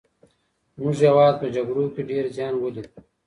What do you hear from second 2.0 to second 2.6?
ډېر زيان